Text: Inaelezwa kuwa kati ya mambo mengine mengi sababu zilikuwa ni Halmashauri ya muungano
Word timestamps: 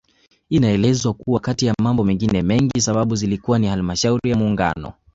Inaelezwa 0.49 1.13
kuwa 1.13 1.39
kati 1.39 1.65
ya 1.65 1.73
mambo 1.81 2.03
mengine 2.03 2.41
mengi 2.41 2.81
sababu 2.81 3.15
zilikuwa 3.15 3.59
ni 3.59 3.67
Halmashauri 3.67 4.29
ya 4.29 4.35
muungano 4.37 4.93